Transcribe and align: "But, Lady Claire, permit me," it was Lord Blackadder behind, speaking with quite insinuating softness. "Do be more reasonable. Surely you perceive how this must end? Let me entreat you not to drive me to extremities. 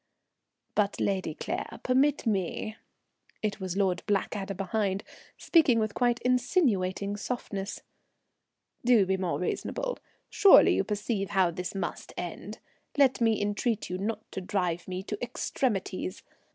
"But, 0.73 0.99
Lady 0.99 1.35
Claire, 1.35 1.79
permit 1.83 2.25
me," 2.25 2.75
it 3.43 3.59
was 3.59 3.77
Lord 3.77 4.01
Blackadder 4.07 4.55
behind, 4.55 5.03
speaking 5.37 5.77
with 5.77 5.93
quite 5.93 6.19
insinuating 6.23 7.15
softness. 7.17 7.83
"Do 8.83 9.05
be 9.05 9.15
more 9.15 9.37
reasonable. 9.37 9.99
Surely 10.27 10.73
you 10.73 10.83
perceive 10.83 11.29
how 11.29 11.51
this 11.51 11.75
must 11.75 12.13
end? 12.17 12.57
Let 12.97 13.21
me 13.21 13.39
entreat 13.39 13.91
you 13.91 13.99
not 13.99 14.23
to 14.31 14.41
drive 14.41 14.87
me 14.87 15.03
to 15.03 15.21
extremities. 15.23 16.23